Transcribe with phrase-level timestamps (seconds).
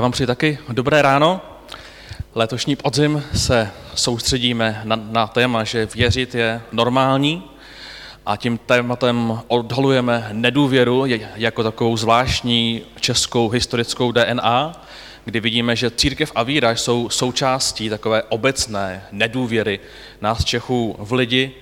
[0.00, 1.40] já vám přeji taky dobré ráno.
[2.34, 7.42] Letošní podzim se soustředíme na, na téma, že věřit je normální
[8.26, 11.04] a tím tématem odhalujeme nedůvěru
[11.36, 14.84] jako takovou zvláštní českou historickou DNA,
[15.24, 19.80] kdy vidíme, že církev a víra jsou součástí takové obecné nedůvěry
[20.20, 21.52] nás Čechů v lidi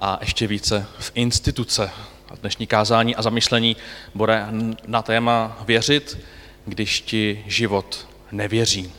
[0.00, 1.90] a ještě více v instituce.
[2.30, 3.76] A dnešní kázání a zamyšlení
[4.14, 4.46] bude
[4.86, 6.18] na téma věřit,
[6.64, 8.92] když ti život nevěří.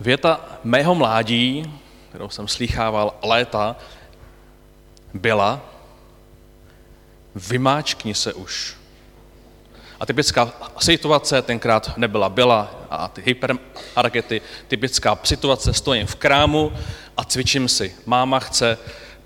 [0.00, 3.76] Věta mého mládí, kterou jsem slýchával léta,
[5.14, 5.60] byla
[7.34, 8.76] vymáčkni se už.
[10.00, 16.72] A typická situace tenkrát nebyla byla a ty hyperargety, typická situace, stojím v krámu
[17.16, 17.94] a cvičím si.
[18.06, 18.78] Máma chce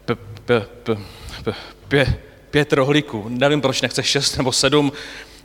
[0.04, 0.96] p- p- p-
[1.45, 1.54] p-
[1.88, 2.15] p-
[2.51, 3.24] pět rohlíků.
[3.29, 4.92] Nevím, proč nechce šest nebo sedm.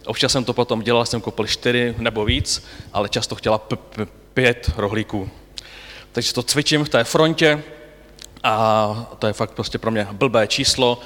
[0.10, 4.08] Občas jsem to potom dělal, jsem koupil čtyři nebo víc, ale často chtěla p- p-
[4.34, 5.30] pět rohlíků.
[6.12, 7.64] Takže to cvičím v té frontě
[8.44, 11.00] a to je fakt prostě pro mě blbé číslo.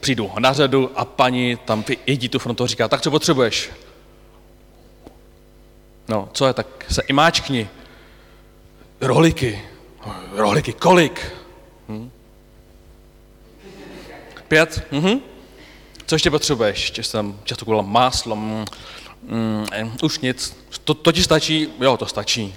[0.00, 3.70] Přijdu na řadu a paní tam jedí tu frontu říká, tak co potřebuješ?
[6.08, 7.68] No, co je, tak se i máčkni.
[9.00, 9.62] Rohlíky.
[10.32, 11.32] Rohlíky, kolik?
[11.88, 12.10] Hm?
[14.48, 14.86] Pět?
[14.90, 15.20] Mhm.
[16.08, 16.80] Co ještě potřebuješ?
[16.80, 18.36] Ještě jsem často koupil máslo.
[18.36, 18.64] Mm,
[19.22, 19.66] mm,
[20.02, 20.56] už nic.
[20.84, 21.68] To, to ti stačí?
[21.80, 22.54] Jo, to stačí.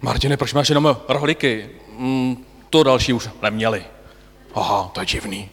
[0.00, 1.70] Martine, proč máš jenom rohlíky?
[1.98, 3.84] Mm, to další už neměli.
[4.54, 5.50] Aha, to je divný.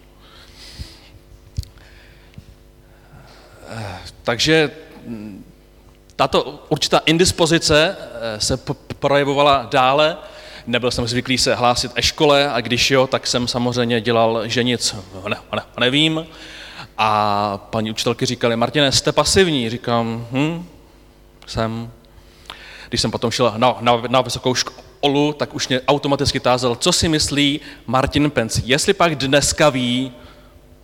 [4.23, 4.71] Takže
[5.05, 5.45] mm,
[6.15, 8.59] tato určitá indispozice eh, se
[8.99, 10.17] projevovala dále.
[10.67, 14.63] Nebyl jsem zvyklý se hlásit e škole a když jo, tak jsem samozřejmě dělal, že
[14.63, 14.95] nic
[15.27, 16.27] ne, ne, nevím.
[16.97, 19.69] A paní učitelky říkali, Martine, jste pasivní.
[19.69, 20.65] Říkám, hm,
[21.47, 21.91] jsem.
[22.89, 26.91] Když jsem potom šel na, na, na vysokou školu, tak už mě automaticky tázal, co
[26.91, 28.61] si myslí Martin Pence.
[28.65, 30.11] Jestli pak dneska ví,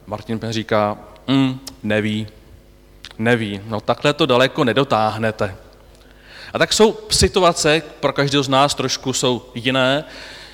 [0.07, 2.27] Martin Pence říká, hm, neví,
[3.17, 3.61] neví.
[3.65, 5.55] No takhle to daleko nedotáhnete.
[6.53, 10.03] A tak jsou situace, pro každého z nás trošku jsou jiné,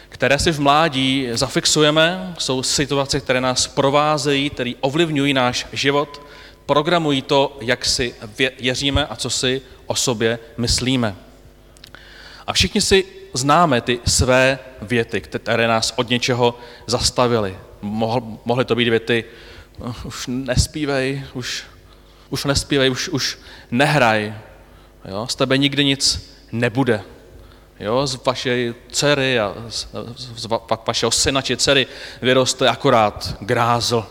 [0.09, 6.21] které si v mládí zafixujeme, jsou situace, které nás provázejí, které ovlivňují náš život,
[6.65, 8.15] programují to, jak si
[8.59, 11.15] věříme a co si o sobě myslíme.
[12.47, 17.57] A všichni si známe ty své věty, které nás od něčeho zastavily.
[18.45, 19.25] Mohly to být věty,
[20.03, 21.63] už nespívej, už,
[22.29, 23.39] už nespívej, už, už
[23.71, 24.33] nehraj,
[25.05, 25.27] jo?
[25.27, 27.01] z tebe nikdy nic nebude
[27.79, 29.87] jo, z vaší dcery a z,
[30.35, 30.47] z
[30.87, 31.87] vašeho syna či dcery
[32.21, 34.05] vyroste akorát grázl.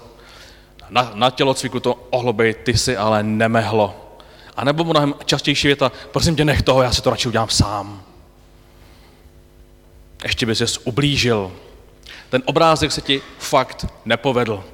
[0.90, 4.08] Na, na tělocviku to ohlobej, ty si ale nemehlo.
[4.56, 8.02] A nebo mnohem častější věta, prosím tě, nech toho, já si to radši udělám sám.
[10.22, 11.52] Ještě by ses ublížil.
[12.30, 14.64] Ten obrázek se ti fakt nepovedl.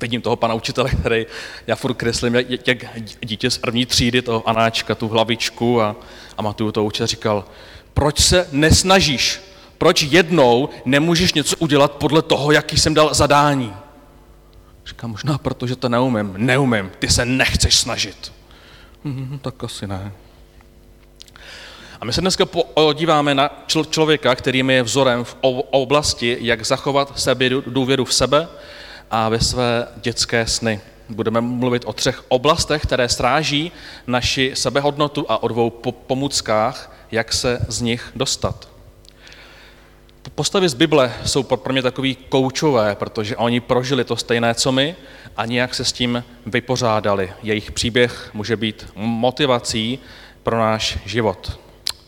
[0.00, 1.26] Vidím toho pana učitele, který
[1.66, 2.78] já furt kreslím, jak, jak
[3.20, 5.96] dítě z první třídy, toho Anáčka, tu hlavičku a,
[6.38, 7.44] a Matuju to učitel říkal,
[7.94, 9.40] proč se nesnažíš?
[9.78, 13.74] Proč jednou nemůžeš něco udělat podle toho, jaký jsem dal zadání?
[14.86, 16.34] Říkám, možná proto, že to neumím.
[16.36, 18.32] Neumím, ty se nechceš snažit.
[19.04, 20.12] Hmm, tak asi ne.
[22.00, 25.36] A my se dneska podíváme na člověka, který je vzorem v
[25.70, 28.48] oblasti, jak zachovat sebe důvěru v sebe
[29.10, 30.80] a ve své dětské sny.
[31.08, 33.72] Budeme mluvit o třech oblastech, které stráží
[34.06, 35.70] naši sebehodnotu a o dvou
[36.06, 38.68] pomůckách, jak se z nich dostat.
[40.34, 44.96] Postavy z Bible jsou pro mě takový koučové, protože oni prožili to stejné, co my,
[45.36, 47.32] a nějak se s tím vypořádali.
[47.42, 49.98] Jejich příběh může být motivací
[50.42, 51.58] pro náš život.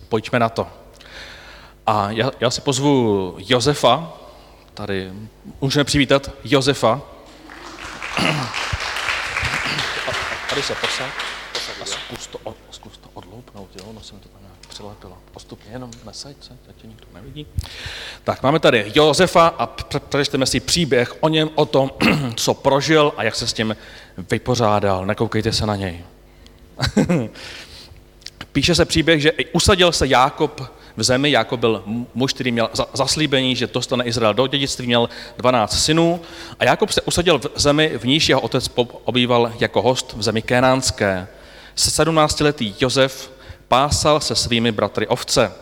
[0.08, 0.68] Pojďme na to.
[1.86, 4.12] A já, já si pozvu Josefa,
[4.74, 5.12] tady
[5.60, 7.00] můžeme přivítat Josefa.
[10.48, 11.12] Tady se posaď
[11.82, 12.38] a zkus to,
[12.70, 14.28] zkus to odloupnout, jo, no jsem to
[14.82, 15.19] tam přilepilo.
[15.32, 17.46] Postupně jenom nesaď se, teď nikdo nevidí.
[18.25, 19.67] Tak máme tady Josefa a
[20.08, 21.90] přečteme si příběh o něm, o tom,
[22.37, 23.76] co prožil a jak se s tím
[24.31, 25.06] vypořádal.
[25.06, 26.05] Nekoukejte se na něj.
[28.52, 30.61] Píše se příběh, že usadil se Jákob
[30.96, 31.31] v zemi.
[31.31, 31.82] Jákob byl
[32.14, 36.20] muž, který měl zaslíbení, že dostane Izrael do dědictví, měl 12 synů.
[36.58, 38.70] A Jákob se usadil v zemi, v níž jeho otec
[39.05, 41.29] obýval jako host v zemi kénánské.
[41.75, 43.32] Se 17-letý Josef
[43.72, 45.52] pásal se svými bratry ovce.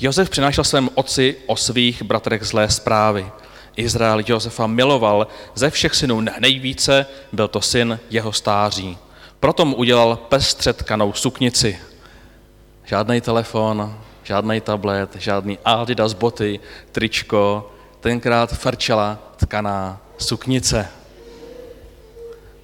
[0.00, 3.30] Josef přinášel svému otci o svých bratrech zlé zprávy.
[3.76, 8.98] Izrael Josefa miloval ze všech synů nejvíce, byl to syn jeho stáří.
[9.40, 11.78] Proto mu udělal pestřetkanou suknici.
[12.84, 16.60] Žádný telefon, žádný tablet, žádný Adidas boty,
[16.92, 20.88] tričko, tenkrát frčela tkaná suknice.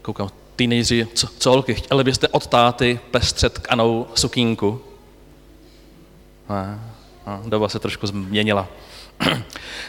[0.03, 4.81] Koukám, teenageři, co, colky, chtěli byste od táty pestře tkanou sukínku?
[6.49, 6.81] Ne,
[7.27, 8.69] no, doba se trošku změnila.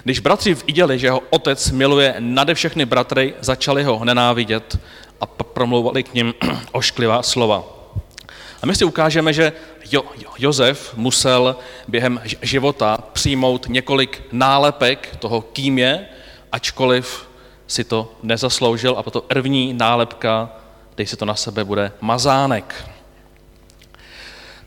[0.03, 4.79] Když bratři viděli, že jeho otec miluje nade všechny bratry, začali ho nenávidět
[5.21, 6.33] a promlouvali k ním
[6.71, 7.63] ošklivá slova.
[8.61, 9.53] A my si ukážeme, že
[9.91, 10.03] jo,
[10.37, 11.55] Josef musel
[11.87, 16.05] během života přijmout několik nálepek toho, kým je,
[16.51, 17.27] ačkoliv
[17.73, 20.49] si to nezasloužil a proto první nálepka,
[20.97, 22.89] dej si to na sebe, bude mazánek.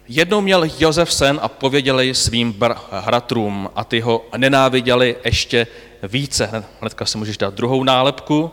[0.08, 5.66] Jednou měl Josef sen a pověděli svým bratrům a ty ho nenáviděli ještě
[6.02, 6.64] více.
[6.80, 8.50] Hnedka si můžeš dát druhou nálepku.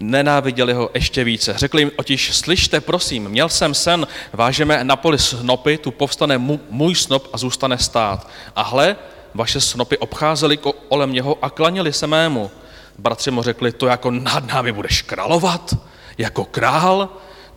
[0.00, 1.54] Nenáviděli ho ještě více.
[1.56, 6.38] Řekli jim otiž, slyšte, prosím, měl jsem sen, vážeme na poli snopy, tu povstane
[6.70, 8.28] můj snop a zůstane stát.
[8.56, 8.96] A hle,
[9.34, 10.56] vaše snopy obcházely
[10.88, 12.50] kolem něho a klanili se mému.
[12.98, 15.74] Bratři mu řekli, to jako nad námi budeš královat,
[16.18, 17.08] jako král,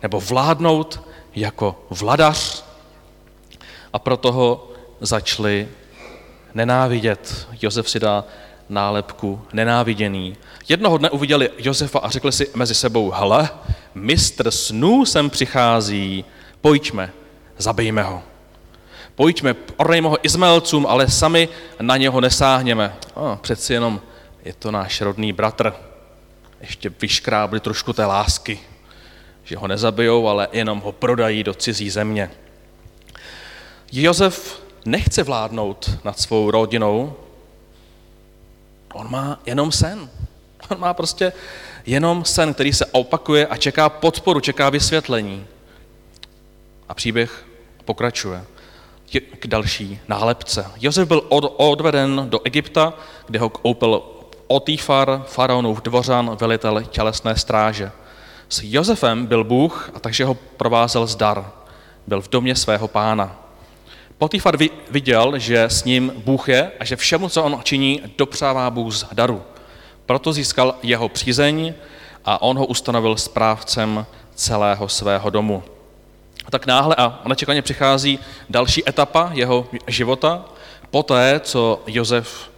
[0.02, 1.02] nebo vládnout
[1.34, 2.64] jako vladař.
[3.92, 4.68] A proto ho
[5.00, 5.68] začali
[6.54, 7.48] nenávidět.
[7.62, 8.24] Josef si dá
[8.68, 10.36] nálepku nenáviděný.
[10.68, 13.48] Jednoho dne uviděli Josefa a řekli si mezi sebou, hele,
[13.94, 16.24] mistr snů sem přichází,
[16.60, 17.12] pojďme,
[17.58, 18.22] zabijme ho.
[19.14, 21.48] Pojďme, ornejme ho Izmaelcům, ale sami
[21.80, 22.96] na něho nesáhněme.
[23.14, 24.00] O, přeci jenom
[24.44, 25.72] je to náš rodný bratr.
[26.60, 28.60] Ještě vyškrábli trošku té lásky
[29.44, 32.30] že ho nezabijou, ale jenom ho prodají do cizí země.
[33.92, 37.16] Josef nechce vládnout nad svou rodinou,
[38.92, 40.10] on má jenom sen.
[40.70, 41.32] On má prostě
[41.86, 45.46] jenom sen, který se opakuje a čeká podporu, čeká vysvětlení.
[46.88, 47.46] A příběh
[47.84, 48.44] pokračuje
[49.20, 50.66] k další nálepce.
[50.80, 51.22] Josef byl
[51.56, 52.94] odveden do Egypta,
[53.26, 54.02] kde ho koupil
[54.46, 57.92] Otýfar, faraonův dvořan, velitel tělesné stráže.
[58.48, 61.50] S Josefem byl Bůh a takže ho provázel zdar.
[62.06, 63.40] Byl v domě svého pána.
[64.18, 64.58] Potifar
[64.90, 69.04] viděl, že s ním Bůh je a že všemu, co on činí, dopřává Bůh z
[69.12, 69.42] daru.
[70.06, 71.74] Proto získal jeho přízeň
[72.24, 75.62] a on ho ustanovil správcem celého svého domu.
[76.46, 78.18] A tak náhle a nečekaně přichází
[78.50, 80.44] další etapa jeho života,
[80.90, 82.50] poté, co Josef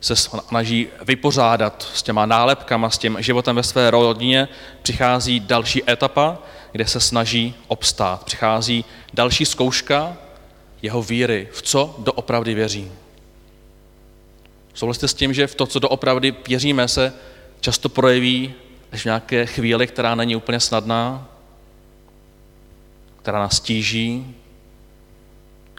[0.00, 4.48] se snaží vypořádat s těma nálepkama, s tím životem ve své rodině,
[4.82, 6.38] přichází další etapa,
[6.72, 8.24] kde se snaží obstát.
[8.24, 8.84] Přichází
[9.14, 10.16] další zkouška
[10.82, 12.92] jeho víry, v co doopravdy věří.
[14.74, 17.12] Souhlasíte s tím, že v to, co doopravdy věříme, se
[17.60, 18.54] často projeví
[18.92, 21.28] až v nějaké chvíli, která není úplně snadná,
[23.22, 24.36] která nás tíží,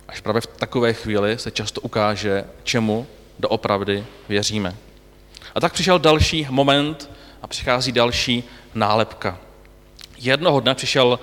[0.08, 3.08] až právě v takové chvíli se často ukáže, čemu
[3.40, 4.76] doopravdy věříme.
[5.56, 7.10] A tak přišel další moment
[7.42, 8.44] a přichází další
[8.74, 9.38] nálepka.
[10.18, 11.20] Jednoho dne přišel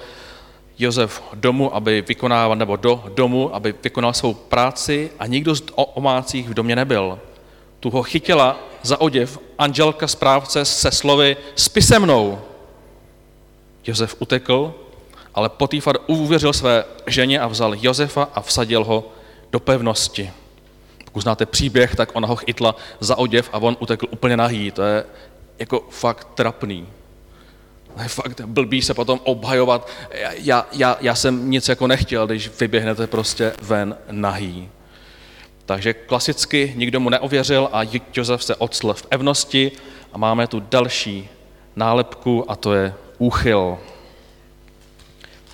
[0.78, 6.48] Josef domů, aby vykonával, nebo do domu, aby vykonal svou práci a nikdo z omácích
[6.48, 7.18] v domě nebyl.
[7.80, 12.40] Tu ho chytila za oděv anželka správce se slovy spí se mnou.
[13.86, 14.74] Josef utekl,
[15.38, 19.12] ale Potýfar uvěřil své ženě a vzal Josefa a vsadil ho
[19.52, 20.30] do pevnosti.
[21.04, 24.70] Pokud znáte příběh, tak ona ho chytla za oděv a on utekl úplně nahý.
[24.70, 25.04] To je
[25.58, 26.86] jako fakt trapný.
[27.94, 29.88] To je fakt blbý se potom obhajovat.
[30.38, 34.68] Já, já, já jsem nic jako nechtěl, když vyběhnete prostě ven nahý.
[35.66, 37.82] Takže klasicky nikdo mu neověřil a
[38.14, 39.72] Josef se odsl v evnosti
[40.12, 41.28] a máme tu další
[41.76, 43.78] nálepku a to je úchyl.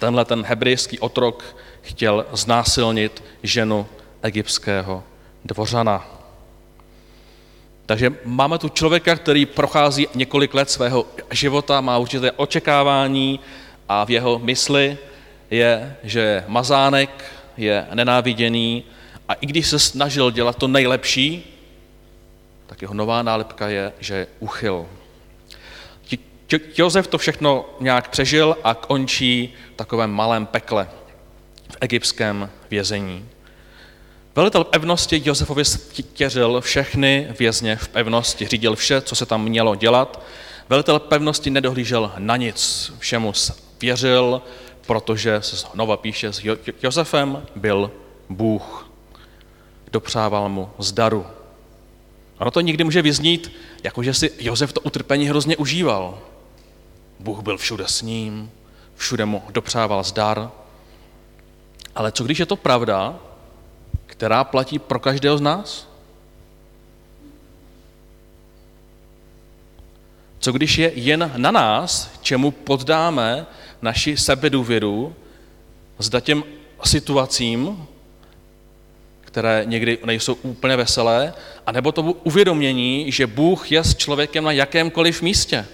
[0.04, 3.86] Tenhle ten hebrejský otrok chtěl znásilnit ženu
[4.22, 5.04] egyptského
[5.44, 6.06] dvořana.
[7.86, 13.40] Takže máme tu člověka, který prochází několik let svého života, má určité očekávání
[13.88, 14.98] a v jeho mysli
[15.50, 17.24] je, že je mazánek,
[17.56, 18.84] je nenáviděný
[19.28, 21.56] a i když se snažil dělat to nejlepší,
[22.66, 24.86] tak jeho nová nálepka je, že je uchyl.
[26.76, 30.88] Josef to všechno nějak přežil a končí v takovém malém pekle
[31.70, 33.28] v egyptském vězení.
[34.36, 40.22] Velitel pevnosti Josefovi stěřil všechny vězně v pevnosti, řídil vše, co se tam mělo dělat.
[40.68, 43.32] Velitel pevnosti nedohlížel na nic, všemu
[43.80, 44.42] věřil,
[44.86, 46.42] protože se znova píše, s
[46.82, 47.90] Josefem byl
[48.28, 48.90] Bůh.
[49.92, 51.26] Dopřával mu zdaru.
[52.38, 56.18] Ono to nikdy může vyznít, jako že si Josef to utrpení hrozně užíval.
[57.20, 58.50] Bůh byl všude s ním,
[58.96, 60.50] všude mu dopřával zdar.
[61.94, 63.18] Ale co když je to pravda,
[64.06, 65.88] která platí pro každého z nás?
[70.38, 73.46] Co když je jen na nás, čemu poddáme
[73.82, 75.14] naši sebedůvěru,
[75.98, 76.44] zda těm
[76.84, 77.86] situacím,
[79.20, 81.34] které někdy nejsou úplně veselé,
[81.66, 85.66] anebo tomu uvědomění, že Bůh je s člověkem na jakémkoliv místě.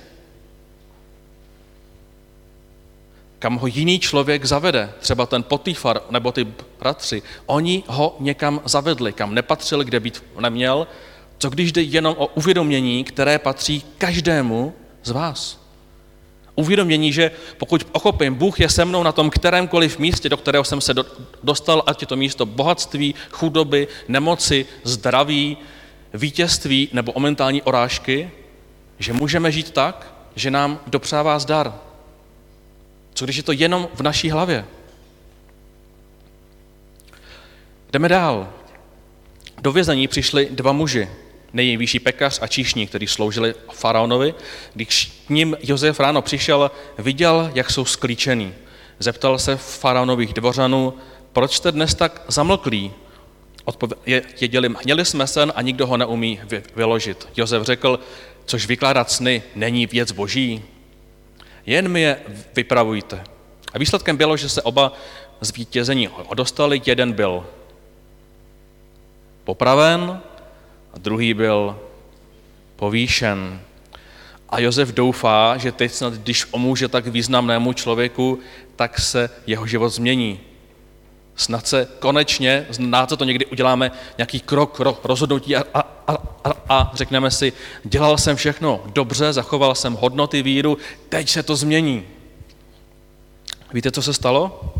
[3.40, 6.46] Kam ho jiný člověk zavede, třeba ten Potýfar nebo ty
[6.80, 10.86] bratři, oni ho někam zavedli, kam nepatřil, kde být neměl,
[11.38, 15.60] co když jde jenom o uvědomění, které patří každému z vás?
[16.54, 20.80] Uvědomění, že pokud ochopím, Bůh je se mnou na tom kterémkoliv místě, do kterého jsem
[20.80, 20.94] se
[21.42, 25.56] dostal, ať je to místo bohatství, chudoby, nemoci, zdraví,
[26.14, 28.30] vítězství nebo momentální orážky,
[28.98, 31.89] že můžeme žít tak, že nám dopřává zdar.
[33.20, 34.64] Co když je to jenom v naší hlavě?
[37.92, 38.48] Jdeme dál.
[39.62, 41.08] Do vězení přišli dva muži,
[41.52, 44.34] nejvyšší pekař a číšní, kteří sloužili faraonovi.
[44.74, 48.54] Když k ním Josef ráno přišel, viděl, jak jsou sklíčený.
[48.98, 50.94] Zeptal se faraonových dvořanů,
[51.32, 52.92] proč jste dnes tak zamlklí?
[53.64, 56.40] Odpověděli, měli jsme sen a nikdo ho neumí
[56.76, 57.28] vyložit.
[57.36, 58.00] Josef řekl,
[58.44, 60.62] což vykládat sny není věc boží.
[61.70, 62.16] Jen mi je
[62.54, 63.24] vypravujte.
[63.72, 64.92] A výsledkem bylo, že se oba
[65.40, 66.82] zvítězení dostali.
[66.86, 67.46] Jeden byl
[69.44, 70.20] popraven
[70.94, 71.78] a druhý byl
[72.76, 73.60] povýšen.
[74.48, 78.38] A Josef doufá, že teď snad, když omůže tak významnému člověku,
[78.76, 80.40] tak se jeho život změní.
[81.36, 86.16] Snad se konečně, znáte to někdy, uděláme nějaký krok, rozhodnutí a, a, a,
[86.68, 87.52] a řekneme si,
[87.84, 90.78] dělal jsem všechno dobře, zachoval jsem hodnoty víru,
[91.08, 92.04] teď se to změní.
[93.72, 94.74] Víte, co se stalo?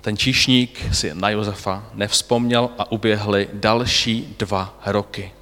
[0.00, 5.32] Ten číšník si na Josefa nevzpomněl a uběhly další dva roky.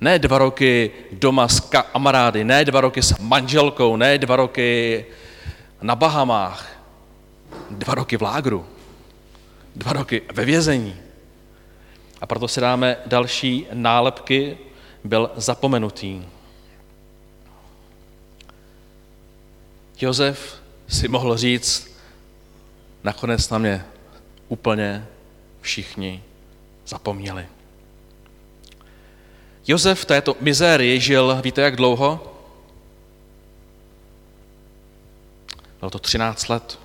[0.00, 5.04] Ne dva roky doma s kamarády, ne dva roky s manželkou, ne dva roky
[5.82, 6.66] na Bahamách,
[7.70, 8.66] dva roky v lágru,
[9.76, 10.96] dva roky ve vězení.
[12.20, 14.58] A proto si dáme další nálepky,
[15.04, 16.24] byl zapomenutý.
[20.00, 21.98] Josef si mohl říct,
[23.04, 23.84] nakonec na mě
[24.48, 25.06] úplně
[25.60, 26.22] všichni
[26.86, 27.46] zapomněli.
[29.66, 32.34] Josef v této mizérii žil, víte jak dlouho?
[35.80, 36.78] Bylo to 13 let.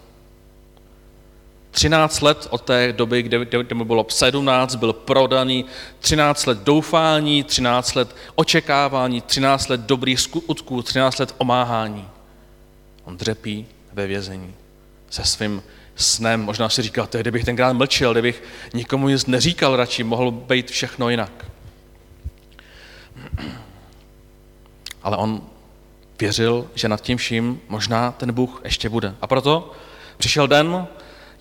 [1.73, 5.65] 13 let od té doby, kde, kde mu bylo 17, byl prodaný,
[5.99, 12.09] 13 let doufání, 13 let očekávání, 13 let dobrých skutků, 13 let omáhání.
[13.05, 14.53] On dřepí ve vězení
[15.09, 15.63] se svým
[15.95, 16.41] snem.
[16.41, 21.09] Možná si říkal, to kdybych tenkrát mlčel, kdybych nikomu nic neříkal radši, mohlo být všechno
[21.09, 21.45] jinak.
[25.03, 25.41] Ale on
[26.19, 29.15] věřil, že nad tím vším možná ten Bůh ještě bude.
[29.21, 29.71] A proto
[30.17, 30.87] přišel den,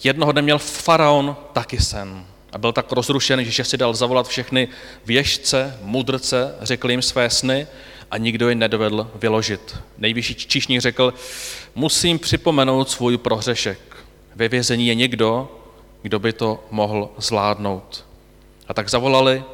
[0.05, 2.27] jednoho dne měl faraon taky sen.
[2.53, 4.69] A byl tak rozrušen, že si dal zavolat všechny
[5.07, 7.67] věžce, mudrce, řekl jim své sny
[8.11, 9.77] a nikdo je nedovedl vyložit.
[9.99, 11.15] Nejvyšší číšník řekl,
[11.75, 13.79] musím připomenout svůj prohřešek.
[14.35, 15.59] Ve vězení je někdo,
[16.03, 18.05] kdo by to mohl zvládnout.
[18.69, 19.45] A tak zavolali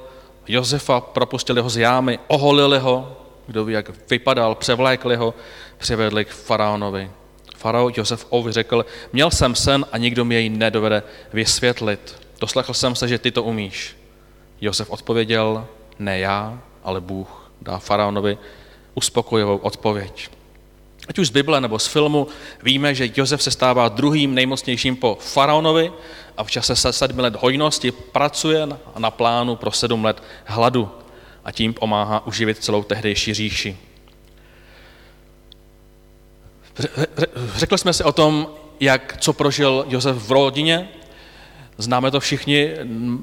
[0.49, 5.35] Josefa, propustili ho z jámy, oholili ho, kdo ví, jak vypadal, převlékli ho,
[5.79, 7.11] přivedli k faraonovi.
[7.59, 12.17] Farao Josef Ovi řekl, měl jsem sen a nikdo mi jej nedovede vysvětlit.
[12.41, 13.97] Doslechl jsem se, že ty to umíš.
[14.61, 15.67] Josef odpověděl,
[15.99, 18.39] ne já, ale Bůh dá faraonovi
[18.95, 20.31] uspokojivou odpověď.
[21.09, 22.27] Ať už z Bible nebo z filmu
[22.63, 25.93] víme, že Josef se stává druhým nejmocnějším po faraonovi
[26.37, 30.91] a v čase sedmi let hojnosti pracuje na plánu pro sedm let hladu
[31.45, 33.88] a tím pomáhá uživit celou tehdejší říši.
[37.57, 38.49] Řekli jsme si o tom,
[38.81, 40.89] jak, co prožil Josef v rodině.
[41.79, 42.71] Známe to všichni,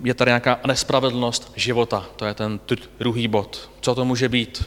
[0.04, 2.06] je tady nějaká nespravedlnost života.
[2.16, 2.60] To je ten
[3.00, 3.70] druhý bod.
[3.82, 4.64] Co to může být?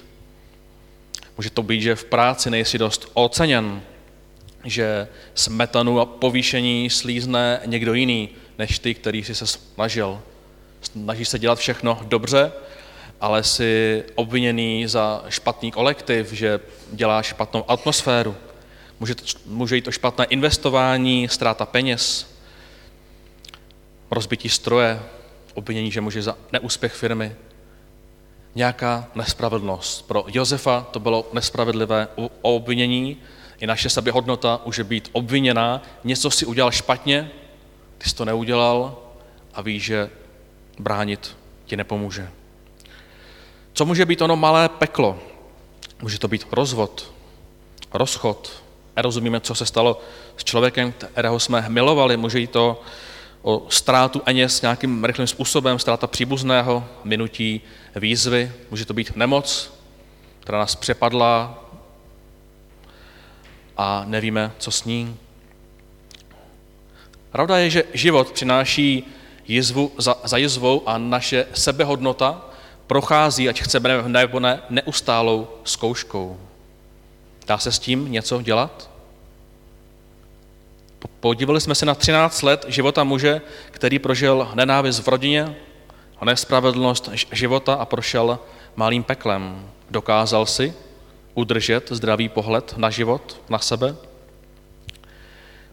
[1.36, 3.82] Může to být, že v práci nejsi dost oceněn,
[4.64, 8.28] že smetanu a povýšení slízne někdo jiný,
[8.58, 10.20] než ty, který jsi se snažil.
[10.80, 12.52] Snažíš se dělat všechno dobře,
[13.20, 16.60] ale jsi obviněný za špatný kolektiv, že
[16.92, 18.36] děláš špatnou atmosféru.
[19.00, 19.14] Může,
[19.46, 22.34] může jít o špatné investování, ztráta peněz,
[24.10, 25.02] rozbití stroje,
[25.54, 27.36] obvinění, že může za neúspěch firmy.
[28.54, 30.08] nějaká nespravedlnost.
[30.08, 32.08] Pro Josefa to bylo nespravedlivé
[32.42, 33.16] obvinění,
[33.60, 37.30] i naše sebehodnota může být obviněná, něco si udělal špatně,
[37.98, 38.96] ty jsi to neudělal
[39.54, 40.10] a víš, že
[40.78, 41.36] bránit
[41.66, 42.30] ti nepomůže.
[43.72, 45.18] Co může být ono malé peklo?
[46.02, 47.12] Může to být rozvod,
[47.92, 48.62] rozchod.
[48.98, 50.00] Nerozumíme, co se stalo
[50.36, 52.16] s člověkem, kterého jsme milovali.
[52.16, 52.82] Může jít to
[53.42, 57.60] o ztrátu s nějakým rychlým způsobem, ztráta příbuzného, minutí
[57.96, 58.52] výzvy.
[58.70, 59.72] Může to být nemoc,
[60.40, 61.64] která nás přepadla
[63.76, 65.16] a nevíme, co s ní.
[67.30, 69.04] Pravda je, že život přináší
[69.48, 72.46] jizvu za, za jizvou a naše sebehodnota
[72.86, 76.47] prochází, ať chceme nebo ne, neustálou zkouškou.
[77.48, 78.90] Dá se s tím něco dělat?
[81.20, 83.40] Podívali jsme se na 13 let života muže,
[83.70, 85.56] který prožil nenávist v rodině,
[86.24, 88.38] nespravedlnost života a prošel
[88.76, 89.70] malým peklem.
[89.90, 90.74] Dokázal si
[91.34, 93.96] udržet zdravý pohled na život, na sebe?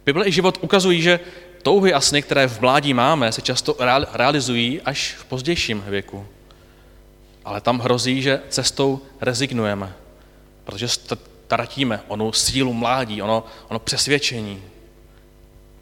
[0.06, 1.20] Bible i život ukazují, že
[1.64, 3.76] touhy a sny, které v mládí máme, se často
[4.14, 6.28] realizují až v pozdějším věku.
[7.46, 9.94] Ale tam hrozí, že cestou rezignujeme,
[10.64, 10.88] protože
[11.46, 14.64] ztratíme onu sílu mládí, ono, ono přesvědčení.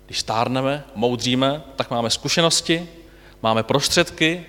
[0.06, 2.88] Když stárneme, moudříme, tak máme zkušenosti,
[3.42, 4.46] máme prostředky,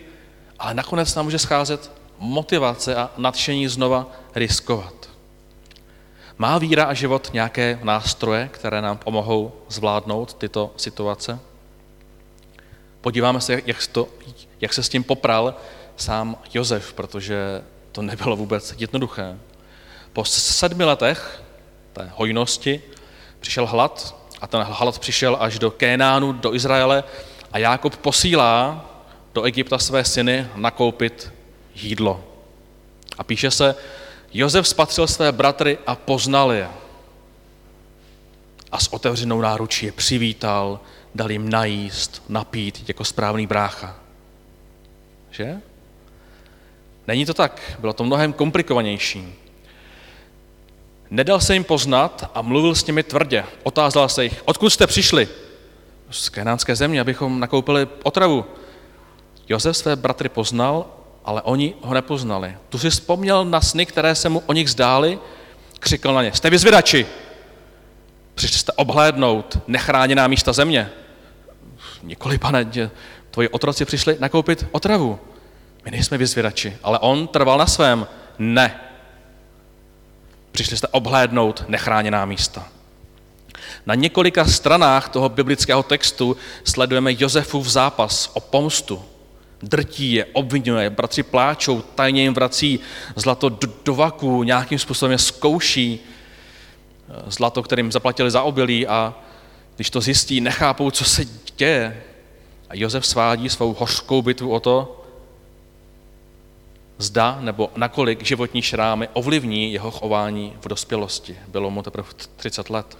[0.58, 4.94] ale nakonec nám může scházet motivace a nadšení znova riskovat.
[6.38, 11.38] Má víra a život nějaké nástroje, které nám pomohou zvládnout tyto situace?
[13.00, 14.08] Podíváme se, jak, to,
[14.60, 15.54] jak se s tím popral
[15.96, 19.38] sám Josef, protože to nebylo vůbec jednoduché.
[20.14, 21.42] Po sedmi letech
[21.92, 22.82] té hojnosti
[23.40, 27.04] přišel hlad a ten hlad přišel až do Kénánu, do Izraele
[27.52, 28.84] a Jákob posílá
[29.34, 31.32] do Egypta své syny nakoupit
[31.74, 32.24] jídlo.
[33.18, 33.74] A píše se,
[34.32, 36.68] Josef spatřil své bratry a poznal je.
[38.72, 40.80] A s otevřenou náručí je přivítal,
[41.14, 43.96] dal jim najíst, napít jako správný brácha.
[45.30, 45.60] Že?
[47.06, 49.43] Není to tak, bylo to mnohem komplikovanější.
[51.14, 53.44] Nedal se jim poznat a mluvil s nimi tvrdě.
[53.62, 55.28] Otázal se jich, odkud jste přišli?
[56.10, 58.44] Z kenánské země, abychom nakoupili otravu.
[59.48, 60.86] Josef své bratry poznal
[61.24, 62.56] ale oni ho nepoznali.
[62.68, 65.18] Tu si vzpomněl na sny, které se mu o nich zdály,
[65.78, 67.06] křikl na ně, jste vyzvědači,
[68.34, 70.90] přišli jste obhlédnout nechráněná místa země.
[72.02, 72.66] Nikoli, pane,
[73.30, 75.18] tvoji otroci přišli nakoupit otravu.
[75.84, 78.06] My nejsme vyzvědači, ale on trval na svém.
[78.38, 78.80] Ne.
[80.54, 82.68] Přišli jste obhlédnout nechráněná místa.
[83.86, 89.04] Na několika stranách toho biblického textu sledujeme Josefův zápas o pomstu,
[89.62, 92.80] drtí je, obvinuje, bratři pláčou, tajně jim vrací
[93.16, 96.00] zlato do, do vaku, nějakým způsobem je zkouší,
[97.08, 99.14] eh, zlato, kterým zaplatili za obilí a
[99.76, 101.24] když to zjistí, nechápou, co se
[101.56, 102.02] děje.
[102.68, 105.03] A Josef svádí svou hořkou bitvu o to,
[106.98, 111.38] zda nebo nakolik životní šrámy ovlivní jeho chování v dospělosti.
[111.48, 112.98] Bylo mu teprve 30 let.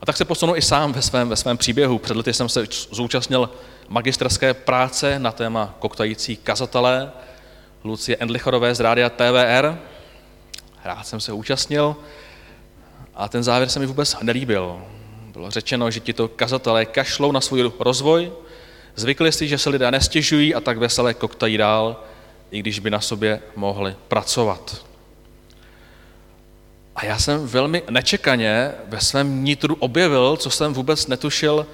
[0.00, 1.98] A tak se posunu i sám ve svém, ve svém příběhu.
[1.98, 3.50] Před lety jsem se zúčastnil
[3.88, 7.12] magisterské práce na téma koktající kazatelé
[7.84, 9.78] Lucie Endlichorové z rádia TVR.
[10.84, 11.96] Rád jsem se účastnil
[13.14, 14.82] a ten závěr se mi vůbec nelíbil.
[15.32, 18.32] Bylo řečeno, že tito kazatelé kašlou na svůj rozvoj,
[18.96, 22.04] zvykli si, že se lidé nestěžují a tak veselé koktají dál,
[22.50, 24.84] i když by na sobě mohli pracovat.
[26.96, 31.66] A já jsem velmi nečekaně ve svém nitru objevil, co jsem vůbec netušil,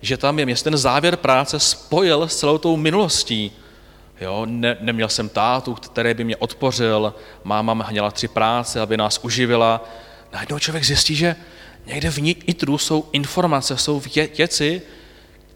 [0.00, 0.44] že tam je.
[0.44, 3.52] Mě ten závěr práce spojil s celou tou minulostí.
[4.20, 7.14] Jo, ne, neměl jsem tátu, který by mě odpořil,
[7.44, 9.84] máma měla tři práce, aby nás uživila.
[10.32, 11.36] Najednou člověk zjistí, že
[11.86, 14.02] někde v nitru jsou informace, jsou
[14.36, 14.82] věci,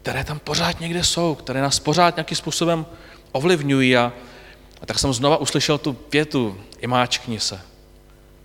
[0.01, 2.85] které tam pořád někde jsou, které nás pořád nějakým způsobem
[3.31, 3.97] ovlivňují.
[3.97, 4.13] A,
[4.81, 7.61] a tak jsem znova uslyšel tu větu, imáčkni se.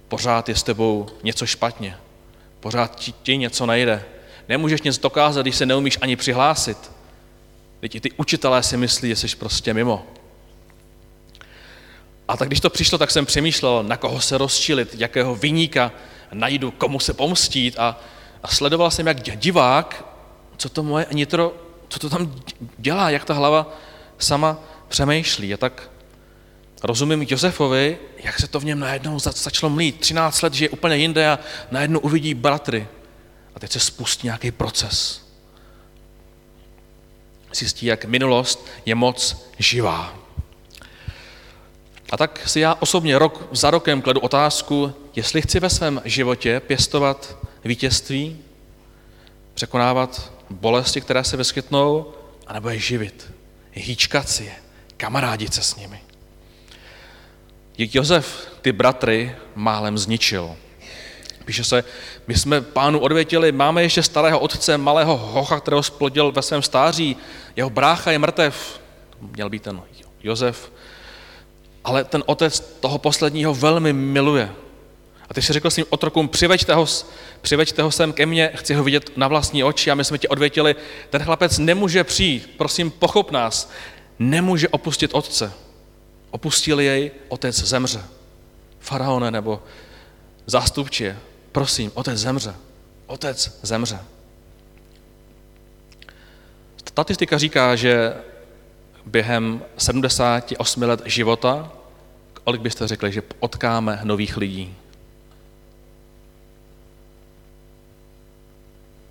[0.08, 1.96] Pořád je s tebou něco špatně.
[2.60, 4.04] Pořád ti, ti něco nejde.
[4.48, 6.90] Nemůžeš nic dokázat, když se neumíš ani přihlásit.
[7.80, 10.06] Teď i ty učitelé si myslí, že jsi prostě mimo.
[12.28, 15.92] A tak když to přišlo, tak jsem přemýšlel, na koho se rozčilit, jakého vyníka
[16.32, 18.00] najdu, komu se pomstít a,
[18.42, 20.04] a sledoval jsem jak divák,
[20.56, 21.54] co to moje nitro,
[21.88, 22.34] co to tam
[22.78, 23.78] dělá, jak ta hlava
[24.18, 25.54] sama přemýšlí.
[25.54, 25.89] A tak
[26.82, 30.00] rozumím Josefovi, jak se to v něm najednou začalo mlít.
[30.00, 31.38] 13 let žije úplně jinde a
[31.70, 32.88] najednou uvidí bratry.
[33.54, 35.26] A teď se spustí nějaký proces.
[37.54, 40.14] Zjistí, jak minulost je moc živá.
[42.10, 46.60] A tak si já osobně rok za rokem kladu otázku, jestli chci ve svém životě
[46.60, 48.38] pěstovat vítězství,
[49.54, 52.12] překonávat bolesti, které se vyskytnou,
[52.46, 53.32] anebo je živit,
[53.72, 54.54] hýčkat si je,
[54.96, 56.00] kamarádit se s nimi.
[57.92, 60.56] Josef ty bratry málem zničil.
[61.44, 61.84] Píše se,
[62.26, 67.16] my jsme pánu odvětili, máme ještě starého otce, malého hocha, kterého splodil ve svém stáří,
[67.56, 68.80] jeho brácha je mrtev,
[69.20, 69.82] měl být ten
[70.22, 70.72] Josef,
[71.84, 74.50] ale ten otec toho posledního velmi miluje.
[75.28, 76.86] A ty si řekl svým otrokům, přiveďte ho,
[77.40, 80.28] přiveďte ho sem ke mně, chci ho vidět na vlastní oči a my jsme ti
[80.28, 80.76] odvětili,
[81.10, 83.70] ten chlapec nemůže přijít, prosím, pochop nás,
[84.18, 85.52] nemůže opustit otce.
[86.30, 88.04] Opustil jej, otec zemře.
[88.80, 89.62] Faraone nebo
[90.46, 91.18] zástupče,
[91.52, 92.54] prosím, otec zemře.
[93.06, 94.00] Otec zemře.
[96.88, 98.14] Statistika říká, že
[99.06, 101.72] během 78 let života,
[102.44, 104.76] kolik byste řekli, že potkáme nových lidí?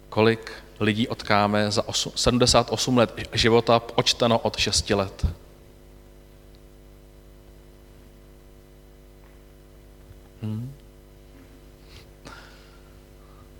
[0.09, 5.25] Kolik lidí otkáme za 8, 78 let života, očteno od 6 let?
[10.41, 10.75] Hmm?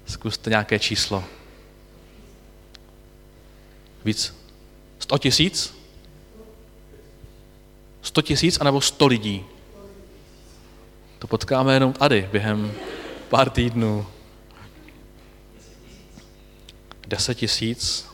[0.06, 1.24] Zkuste nějaké číslo.
[4.06, 4.36] Víc?
[5.00, 5.74] 100 tisíc?
[8.02, 9.46] 100 tisíc anebo 100 lidí?
[11.20, 12.74] To potkáme jenom tady během
[13.30, 14.06] pár týdnů.
[17.08, 18.09] 10 tisíc.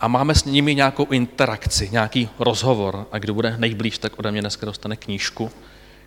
[0.00, 3.06] A máme s nimi nějakou interakci, nějaký rozhovor.
[3.12, 5.50] A kdo bude nejblíž, tak ode mě dneska dostane knížku,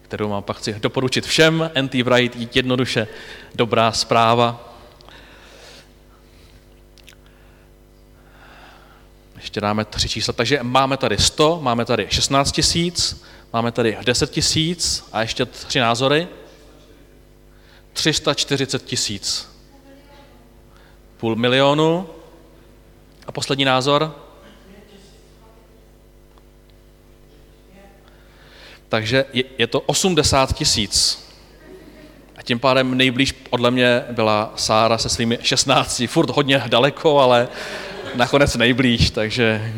[0.02, 1.72] kterou mám pak chci doporučit všem.
[1.74, 2.04] N.T.
[2.04, 3.08] Wright, jednoduše
[3.56, 4.74] dobrá zpráva.
[9.36, 10.34] Ještě dáme tři čísla.
[10.34, 15.80] Takže máme tady 100, máme tady 16 tisíc, máme tady 10 tisíc a ještě tři
[15.80, 16.28] názory.
[17.94, 19.50] 340 tisíc.
[21.18, 22.10] Půl milionu.
[23.28, 24.16] A poslední názor?
[28.90, 31.24] Takže je, je to 80 tisíc.
[32.38, 37.48] A tím pádem nejblíž podle mě byla Sára se svými 16, furt hodně daleko, ale
[38.16, 39.74] nakonec nejblíž, takže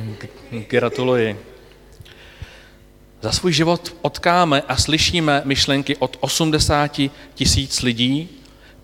[0.49, 1.39] gratuluji.
[3.21, 7.01] Za svůj život odkáme a slyšíme myšlenky od 80
[7.33, 8.29] tisíc lidí.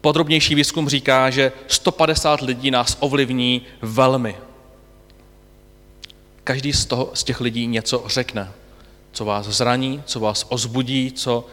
[0.02, 4.36] Podrobnější výzkum říká, že 150 lidí nás ovlivní velmi.
[6.43, 8.51] Každý z, toho, z těch lidí něco řekne,
[9.12, 11.45] co vás zraní, co vás ozbudí, co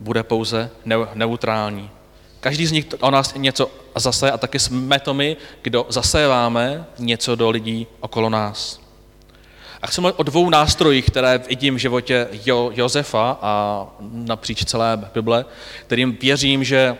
[0.00, 0.70] bude pouze
[1.14, 1.90] neutrální.
[2.40, 7.36] Každý z nich o nás něco zase a taky jsme to my, kdo zaséváme něco
[7.36, 8.80] do lidí okolo nás.
[9.82, 14.96] A chci mluvit o dvou nástrojích, které vidím v životě jo, Josefa a napříč celé
[15.14, 15.44] Bible,
[15.86, 16.96] kterým věřím, že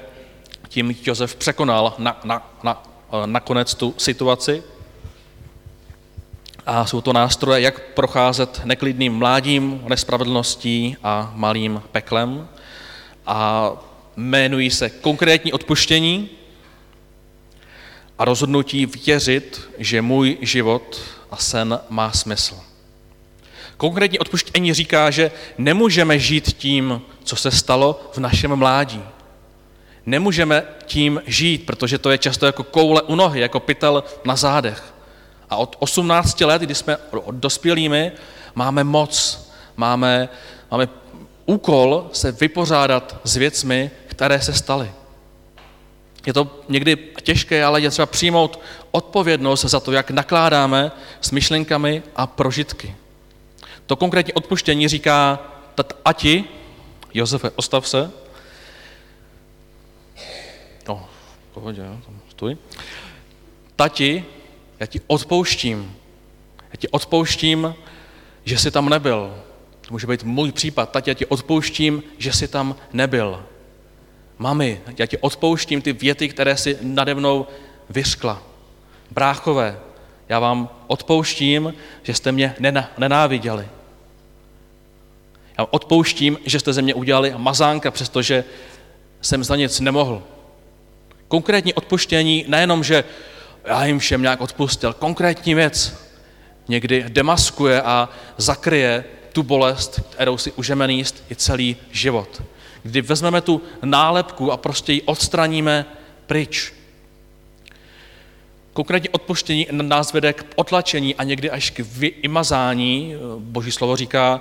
[0.69, 2.83] tím Josef překonal na, na, na,
[3.27, 4.63] nakonec tu situaci.
[6.71, 12.49] A jsou to nástroje, jak procházet neklidným mládím, nespravedlností a malým peklem.
[13.27, 13.71] A
[14.17, 16.29] jmenují se konkrétní odpuštění
[18.19, 21.01] a rozhodnutí věřit, že můj život
[21.31, 22.57] a sen má smysl.
[23.77, 29.03] Konkrétní odpuštění říká, že nemůžeme žít tím, co se stalo v našem mládí.
[30.07, 34.98] Nemůžeme tím žít, protože to je často jako koule u nohy, jako pytel na zádech.
[35.51, 36.97] A od 18 let, kdy jsme
[37.31, 38.13] dospělými,
[38.55, 40.29] máme moc, máme,
[40.71, 40.89] máme
[41.47, 44.93] úkol se vypořádat s věcmi, které se staly.
[46.27, 52.03] Je to někdy těžké, ale je třeba přijmout odpovědnost za to, jak nakládáme s myšlenkami
[52.17, 52.97] a prožitky.
[53.87, 55.39] To konkrétní odpuštění říká,
[56.05, 56.45] ati,
[57.15, 58.11] Josefe, ostav se.
[60.89, 61.09] No,
[61.55, 62.57] pohodě, tam stůj.
[63.77, 64.25] Tati,
[64.81, 65.97] já ti odpouštím.
[66.59, 67.75] Já ti odpouštím,
[68.45, 69.35] že jsi tam nebyl.
[69.81, 70.91] To může být můj případ.
[70.91, 73.45] Tati, já ti odpouštím, že jsi tam nebyl.
[74.39, 77.47] Mami, já ti odpouštím ty věty, které si nade mnou
[77.91, 78.43] vyřkla.
[79.11, 79.81] Bráchové,
[80.29, 82.55] já vám odpouštím, že jste mě
[82.99, 83.69] nenáviděli.
[85.59, 88.45] Já vám odpouštím, že jste ze mě udělali mazánka, přestože
[89.21, 90.23] jsem za nic nemohl.
[91.29, 93.05] Konkrétní odpuštění nejenom, že
[93.69, 96.05] já jim všem nějak odpustil, konkrétní věc
[96.69, 102.43] někdy demaskuje a zakryje tu bolest, kterou si užeme níst i celý život.
[102.83, 105.85] Kdy vezmeme tu nálepku a prostě ji odstraníme
[106.27, 106.73] pryč.
[108.73, 113.15] Konkrétně odpuštění nás vede k otlačení a někdy až k vymazání.
[113.39, 114.41] Boží slovo říká,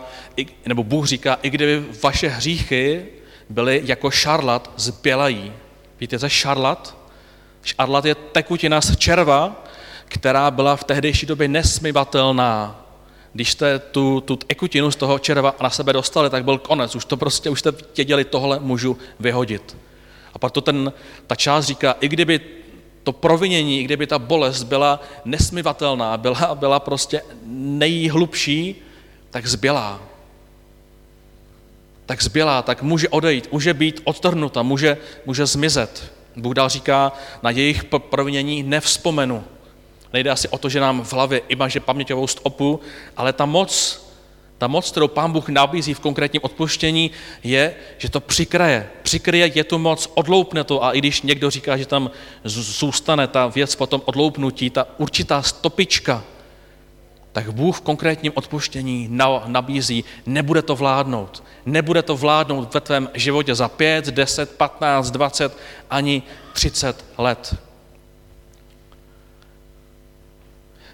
[0.65, 3.05] nebo Bůh říká, i kdyby vaše hříchy
[3.49, 5.53] byly jako šarlat, zbělají.
[5.99, 6.97] Víte, co šarlat?
[7.67, 9.63] Šarlat je tekutina z červa,
[10.05, 12.83] která byla v tehdejší době nesmyvatelná.
[13.33, 16.95] Když jste tu, tu ekutinu z toho červa na sebe dostali, tak byl konec.
[16.95, 19.77] Už to prostě, už jste věděli, tohle můžu vyhodit.
[20.33, 20.93] A proto ten,
[21.27, 22.39] ta část říká, i kdyby
[23.03, 28.75] to provinění, i kdyby ta bolest byla nesmyvatelná, byla, byla prostě nejhlubší,
[29.29, 29.99] tak zbělá.
[32.05, 36.16] Tak zbělá, tak může odejít, může být odtrhnuta, může, může zmizet.
[36.37, 37.11] Bůh dál říká,
[37.43, 39.43] na jejich provinění nevzpomenu.
[40.13, 42.79] Nejde asi o to, že nám v hlavě imaže paměťovou stopu,
[43.17, 44.01] ale ta moc,
[44.57, 47.11] ta moc, kterou Pán Bůh nabízí v konkrétním odpuštění,
[47.43, 48.89] je, že to přikryje.
[49.01, 52.11] Přikryje je tu moc, odloupne to a i když někdo říká, že tam
[52.43, 56.23] zůstane ta věc potom odloupnutí, ta určitá stopička,
[57.37, 59.09] tak Bůh v konkrétním odpuštění
[59.45, 61.43] nabízí, nebude to vládnout.
[61.65, 65.57] Nebude to vládnout ve tvém životě za 5, 10, 15, 20,
[65.89, 66.23] ani
[66.53, 67.55] 30 let.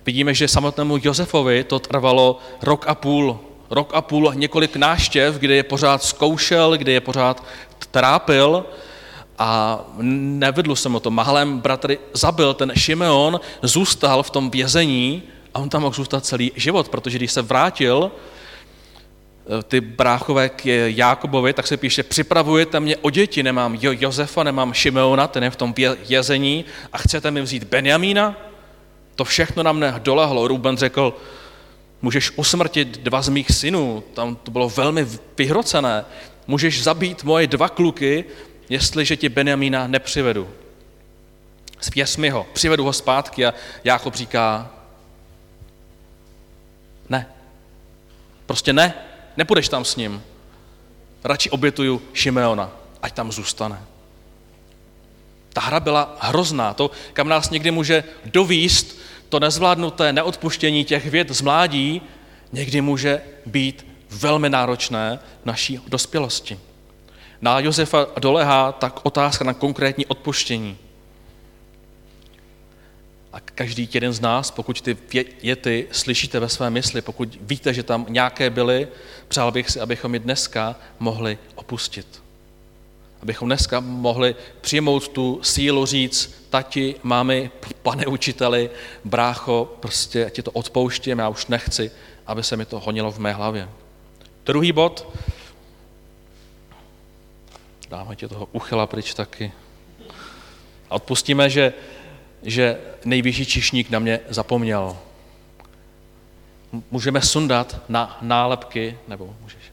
[0.06, 5.56] Vidíme, že samotnému Josefovi to trvalo rok a půl, rok a půl, několik náštěv, kdy
[5.56, 7.44] je pořád zkoušel, kdy je pořád
[7.92, 8.66] trápil
[9.40, 9.80] a
[10.44, 11.12] nevedlo se mu to.
[11.12, 16.52] Mahlem bratry zabil ten Šimeon, zůstal v tom vězení a on tam mohl zůstat celý
[16.56, 22.98] život, protože když se vrátil, eh, ty bráchové k Jákobovi, tak se píše, připravujete mě
[22.98, 25.74] o děti, nemám Josefa, nemám Šimeona, ten je v tom
[26.08, 28.36] vězení a chcete mi vzít Benjamína?
[29.16, 30.48] To všechno na mne dolehlo.
[30.48, 31.14] Ruben řekl,
[32.02, 36.06] můžeš usmrtit dva z mých synů, tam to bylo velmi vyhrocené.
[36.48, 38.26] Můžeš zabít moje dva kluky,
[38.70, 40.50] jestliže ti Benjamína nepřivedu.
[41.80, 44.72] Svěs mi ho, přivedu ho zpátky a Jákob říká,
[47.10, 47.28] ne,
[48.46, 48.94] prostě ne,
[49.38, 50.24] nepůjdeš tam s ním.
[51.24, 53.82] Radši obětuju Šimeona, ať tam zůstane.
[55.54, 58.98] Ta hra byla hrozná, to, kam nás někdy může dovíst
[59.34, 62.02] to nezvládnuté neodpuštění těch věd z mládí,
[62.52, 66.60] někdy může být velmi náročné v naší dospělosti.
[67.42, 70.78] Na Josefa dolehá tak otázka na konkrétní odpuštění.
[73.34, 74.98] A každý jeden z nás, pokud ty
[75.44, 78.88] věty slyšíte ve své mysli, pokud víte, že tam nějaké byly,
[79.28, 82.24] přál bych si, abychom je dneska mohli opustit
[83.24, 88.70] abychom dneska mohli přijmout tu sílu říct, tati, mámy, pane učiteli,
[89.06, 91.92] brácho, prostě ti to odpouštím, já už nechci,
[92.28, 93.70] aby se mi to honilo v mé hlavě.
[94.46, 95.08] Druhý bod,
[97.90, 99.52] dáme ti toho uchyla pryč taky.
[100.90, 101.74] A odpustíme, že,
[102.44, 104.98] že nejvyšší čišník na mě zapomněl.
[106.92, 109.64] Můžeme sundat na nálepky, nebo můžeš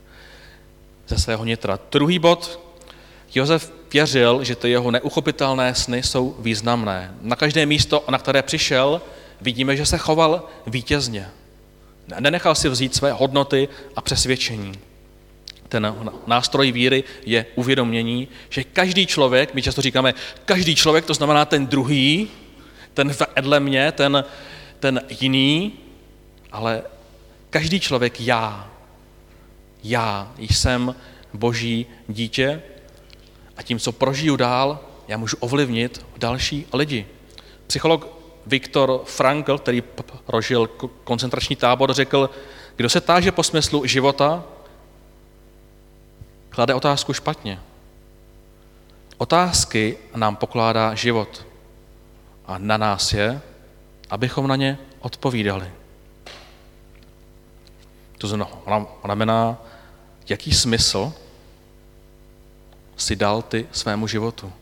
[1.08, 1.78] ze svého nitra.
[1.92, 2.60] Druhý bod,
[3.34, 7.14] Josef věřil, že ty jeho neuchopitelné sny jsou významné.
[7.20, 9.02] Na každé místo, na které přišel,
[9.40, 11.28] vidíme, že se choval vítězně.
[12.20, 14.72] Nenechal si vzít své hodnoty a přesvědčení.
[15.68, 15.94] Ten
[16.26, 21.66] nástroj víry je uvědomění, že každý člověk, my často říkáme, každý člověk, to znamená ten
[21.66, 22.28] druhý,
[22.94, 24.24] ten vedle mě, ten,
[24.80, 25.72] ten jiný,
[26.52, 26.82] ale
[27.50, 28.70] každý člověk já.
[29.84, 30.94] Já jsem
[31.34, 32.62] boží dítě
[33.56, 37.06] a tím, co prožiju dál, já můžu ovlivnit další lidi.
[37.66, 38.06] Psycholog
[38.46, 39.82] Viktor Frankl, který
[40.26, 40.66] prožil
[41.04, 42.30] koncentrační tábor, řekl,
[42.76, 44.44] kdo se táže po smyslu života,
[46.50, 47.60] klade otázku špatně.
[49.18, 51.46] Otázky nám pokládá život
[52.50, 53.40] a na nás je,
[54.10, 55.70] abychom na ně odpovídali.
[58.18, 59.58] To znamená,
[60.28, 61.12] jaký smysl
[62.96, 64.52] si dal ty svému životu.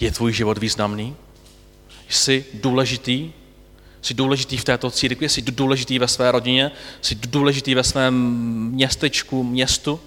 [0.00, 1.16] Je tvůj život významný?
[2.08, 3.32] Jsi důležitý?
[4.02, 5.28] Jsi důležitý v této církvi?
[5.28, 6.70] Jsi důležitý ve své rodině?
[7.00, 8.14] Jsi důležitý ve svém
[8.72, 10.00] městečku, městu?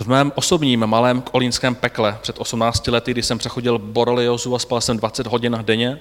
[0.00, 4.80] V mém osobním malém kolínském pekle před 18 lety, kdy jsem přechodil boreliozu a spal
[4.80, 6.00] jsem 20 hodin denně,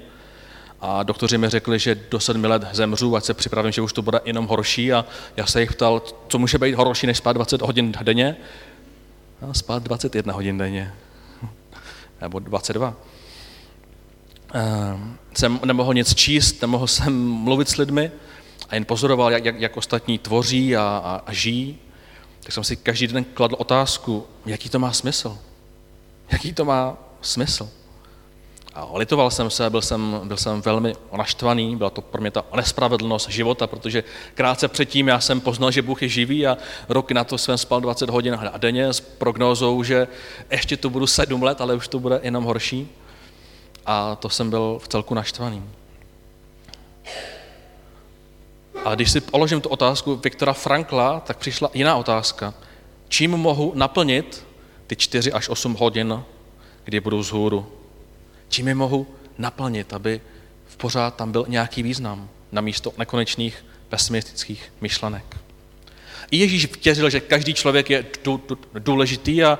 [0.81, 4.01] a doktoři mi řekli, že do sedmi let zemřu, ať se připravím, že už to
[4.01, 4.93] bude jenom horší.
[4.93, 5.05] A
[5.37, 8.37] já se jich ptal, co může být horší, než spát 20 hodin denně.
[9.49, 10.93] A spát 21 hodin denně.
[12.21, 12.93] Nebo 22.
[14.53, 18.11] Ehm, jsem nemohl nic číst, nemohl jsem mluvit s lidmi
[18.69, 21.77] a jen pozoroval, jak, jak, jak ostatní tvoří a, a, a žijí,
[22.49, 25.37] tak jsem si každý den kladl otázku, jaký to má smysl.
[26.31, 27.69] Jaký to má smysl.
[28.73, 32.45] A litoval jsem se, byl jsem, byl jsem velmi naštvaný, byla to pro mě ta
[32.55, 36.57] nespravedlnost života, protože krátce předtím já jsem poznal, že Bůh je živý a
[36.89, 40.07] roky na to jsem spal 20 hodin a denně s prognózou, že
[40.51, 42.89] ještě tu budu sedm let, ale už to bude jenom horší.
[43.85, 45.63] A to jsem byl v celku naštvaný.
[48.85, 52.53] A když si položím tu otázku Viktora Frankla, tak přišla jiná otázka.
[53.07, 54.45] Čím mohu naplnit
[54.87, 56.23] ty 4 až 8 hodin,
[56.83, 57.67] kdy budu vzhůru?
[58.49, 60.21] Čím je mohu naplnit, aby
[60.67, 65.37] v pořád tam byl nějaký význam na místo nekonečných pesimistických myšlenek?
[66.31, 68.05] I Ježíš věřil, že každý člověk je
[68.73, 69.59] důležitý a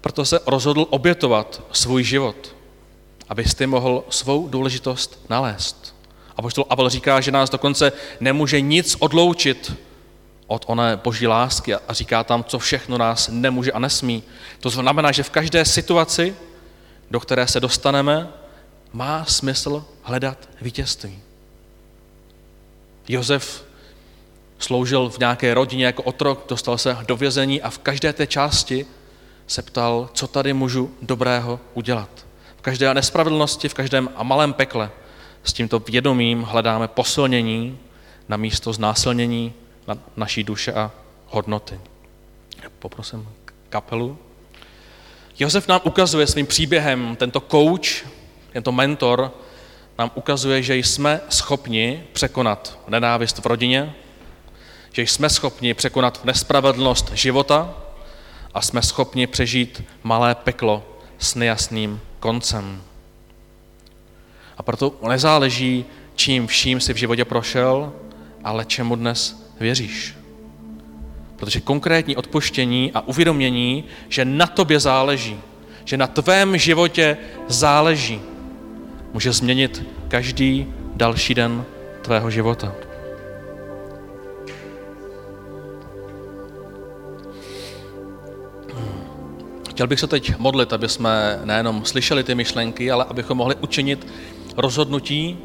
[0.00, 2.56] proto se rozhodl obětovat svůj život,
[3.28, 5.99] abyste mohl svou důležitost nalézt.
[6.36, 9.72] A poštol Abel říká, že nás dokonce nemůže nic odloučit
[10.46, 14.22] od oné boží lásky a říká tam, co všechno nás nemůže a nesmí.
[14.60, 16.36] To znamená, že v každé situaci,
[17.10, 18.28] do které se dostaneme,
[18.92, 21.18] má smysl hledat vítězství.
[23.08, 23.64] Josef
[24.58, 28.86] sloužil v nějaké rodině jako otrok, dostal se do vězení a v každé té části
[29.46, 32.10] se ptal, co tady můžu dobrého udělat.
[32.56, 34.90] V každé nespravedlnosti, v každém a malém pekle
[35.44, 37.78] s tímto vědomím hledáme posilnění
[38.28, 39.52] na místo znásilnění
[39.86, 40.90] na naší duše a
[41.26, 41.80] hodnoty.
[42.78, 43.28] Poprosím
[43.68, 44.18] kapelu.
[45.38, 48.06] Josef nám ukazuje svým příběhem, tento coach,
[48.52, 49.32] tento mentor,
[49.98, 53.94] nám ukazuje, že jsme schopni překonat nenávist v rodině,
[54.92, 57.74] že jsme schopni překonat nespravedlnost života
[58.54, 60.84] a jsme schopni přežít malé peklo
[61.18, 62.82] s nejasným koncem.
[64.60, 67.92] A proto nezáleží, čím vším si v životě prošel,
[68.44, 70.14] ale čemu dnes věříš.
[71.36, 75.40] Protože konkrétní odpuštění a uvědomění, že na tobě záleží,
[75.84, 77.16] že na tvém životě
[77.48, 78.20] záleží,
[79.12, 81.64] může změnit každý další den
[82.02, 82.72] tvého života.
[89.70, 94.06] Chtěl bych se teď modlit, aby jsme nejenom slyšeli ty myšlenky, ale abychom mohli učinit
[94.56, 95.38] rozhodnutí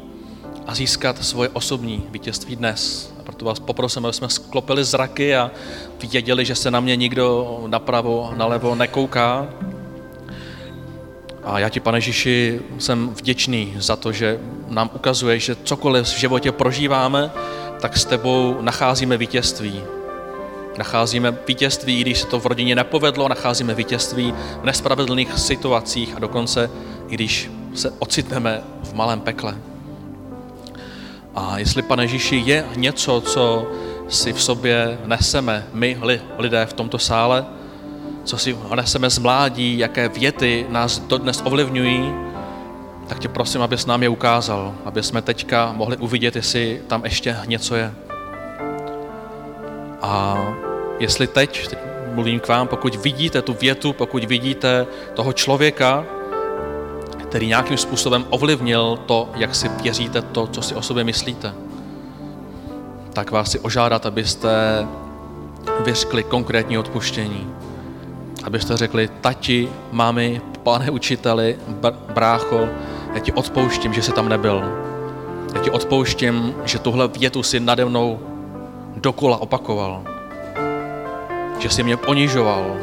[0.66, 3.12] a získat svoje osobní vítězství dnes.
[3.20, 5.50] A proto vás poprosím, aby jsme sklopili zraky a
[6.12, 9.48] věděli, že se na mě nikdo napravo, nalevo nekouká.
[11.44, 16.18] A já ti, pane Ježíši, jsem vděčný za to, že nám ukazuje, že cokoliv v
[16.18, 17.30] životě prožíváme,
[17.80, 19.82] tak s tebou nacházíme vítězství.
[20.78, 26.70] Nacházíme vítězství, když se to v rodině nepovedlo, nacházíme vítězství v nespravedlných situacích a dokonce
[27.08, 29.56] i když se ocitneme v malém pekle.
[31.34, 33.72] A jestli, pane Ježíši, je něco, co
[34.08, 35.98] si v sobě neseme, my
[36.38, 37.46] lidé v tomto sále,
[38.24, 42.14] co si neseme z mládí, jaké věty nás dodnes ovlivňují,
[43.06, 47.36] tak tě prosím, abys nám je ukázal, aby jsme teďka mohli uvidět, jestli tam ještě
[47.46, 47.94] něco je.
[50.02, 50.38] A
[50.98, 51.78] jestli teď, teď
[52.12, 56.04] mluvím k vám, pokud vidíte tu větu, pokud vidíte toho člověka,
[57.28, 61.54] který nějakým způsobem ovlivnil to, jak si věříte, to, co si o sobě myslíte,
[63.12, 64.48] tak vás si ožádat, abyste
[65.80, 67.46] vyřkli konkrétní odpuštění.
[68.44, 71.56] Abyste řekli, tati, mami, pane učiteli,
[72.14, 72.68] brácho,
[73.14, 74.62] já ti odpouštím, že jsi tam nebyl.
[75.54, 78.20] Já ti odpouštím, že tuhle větu si nade mnou
[78.96, 80.02] dokola opakoval.
[81.58, 82.76] Že jsi mě ponižoval,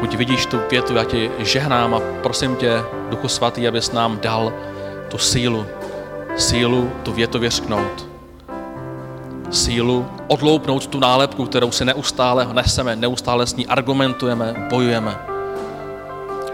[0.00, 4.52] Pokud vidíš tu větu, já ti žehnám a prosím tě, Duchu Svatý, abys nám dal
[5.08, 5.66] tu sílu,
[6.36, 8.08] sílu tu větu vyřknout.
[9.50, 15.18] Sílu odloupnout tu nálepku, kterou si neustále neseme, neustále s ní argumentujeme, bojujeme.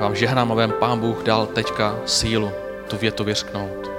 [0.01, 2.51] Vám žehnám, aby Pán Bůh dal teďka sílu
[2.89, 3.94] tu větu vyřknout.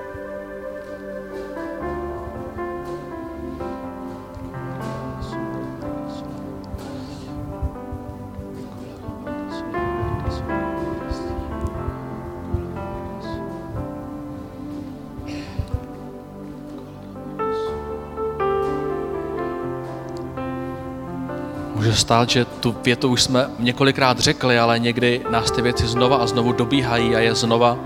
[22.05, 26.27] stát, že tu větu už jsme několikrát řekli, ale někdy nás ty věci znova a
[26.27, 27.77] znovu dobíhají a je znova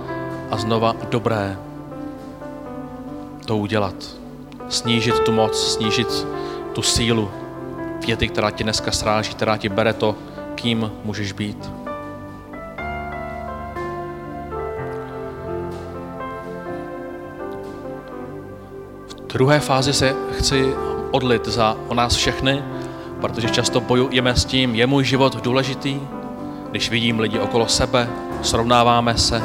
[0.51, 1.57] a znova dobré
[3.45, 3.95] to udělat.
[4.70, 6.28] Snížit tu moc, snížit
[6.74, 7.32] tu sílu
[8.05, 10.15] věty, která ti dneska sráží, která ti bere to,
[10.55, 11.72] kým můžeš být.
[19.07, 20.74] V druhé fázi se chci
[21.11, 22.63] odlit za o nás všechny,
[23.22, 25.99] protože často bojujeme s tím, je můj život důležitý,
[26.72, 28.09] když vidím lidi okolo sebe,
[28.41, 29.43] srovnáváme se,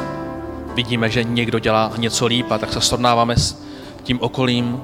[0.75, 3.63] vidíme, že někdo dělá něco líp a tak se srovnáváme s
[4.03, 4.81] tím okolím.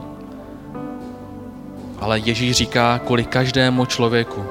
[2.00, 4.46] Ale Ježíš říká, kvůli každému člověku,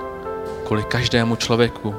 [0.66, 1.94] kvůli každému člověku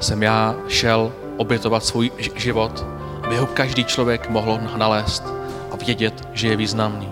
[0.00, 2.86] jsem já šel obětovat svůj život,
[3.22, 5.24] aby ho každý člověk mohl nalézt
[5.72, 7.08] a vědět, že je významný.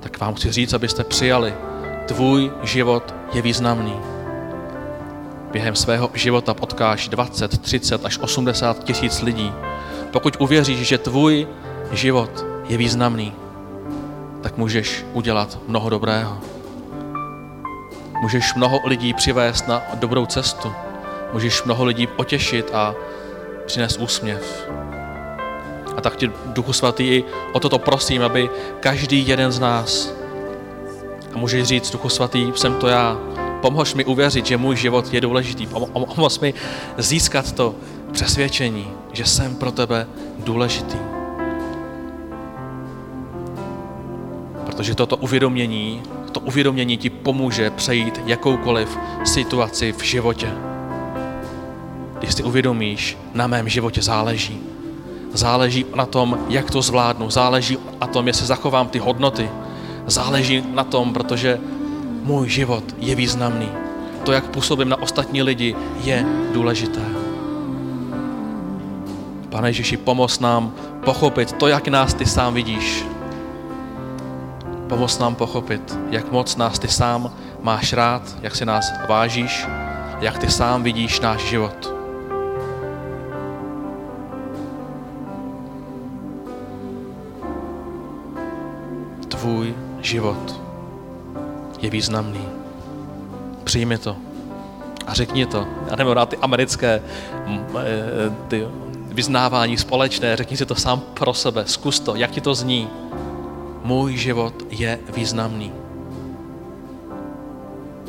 [0.00, 1.54] Tak vám chci říct, abyste přijali,
[2.06, 3.96] tvůj život je významný.
[5.52, 9.52] Během svého života potkáš 20, 30 až 80 tisíc lidí.
[10.10, 11.46] Pokud uvěříš, že tvůj
[11.92, 13.32] život je významný,
[14.42, 16.38] tak můžeš udělat mnoho dobrého.
[18.20, 20.72] Můžeš mnoho lidí přivést na dobrou cestu.
[21.32, 22.94] Můžeš mnoho lidí potěšit a
[23.66, 24.68] přinést úsměv.
[25.96, 28.50] A tak tě, Duchu Svatý, o toto prosím, aby
[28.80, 30.15] každý jeden z nás,
[31.36, 33.18] a můžeš říct, Duchu Svatý, jsem to já,
[33.60, 35.66] pomož mi uvěřit, že můj život je důležitý,
[36.14, 36.54] pomož mi
[36.98, 37.74] získat to
[38.12, 40.06] přesvědčení, že jsem pro tebe
[40.38, 40.96] důležitý.
[44.66, 50.48] Protože toto uvědomění, to uvědomění ti pomůže přejít jakoukoliv situaci v životě.
[52.18, 54.60] Když si uvědomíš, na mém životě záleží.
[55.32, 57.30] Záleží na tom, jak to zvládnu.
[57.30, 59.50] Záleží na tom, jestli zachovám ty hodnoty.
[60.06, 61.60] Záleží na tom, protože
[62.22, 63.68] můj život je významný.
[64.22, 67.00] To, jak působím na ostatní lidi, je důležité.
[69.48, 70.72] Pane Ježíši, pomoz nám
[71.04, 73.06] pochopit to, jak nás ty sám vidíš.
[74.88, 77.30] Pomoz nám pochopit, jak moc nás ty sám
[77.62, 79.66] máš rád, jak si nás vážíš,
[80.20, 81.95] jak ty sám vidíš náš život.
[90.06, 90.60] Život
[91.82, 92.44] je významný.
[93.64, 94.16] Přijmi to
[95.06, 95.66] a řekni to.
[95.90, 97.02] Já nemám rád ty americké
[97.78, 98.66] e, ty
[99.12, 102.88] vyznávání společné, řekni si to sám pro sebe, zkus to, jak ti to zní
[103.84, 105.72] můj život je významný.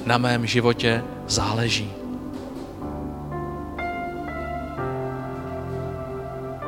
[0.05, 1.91] Na mém životě záleží.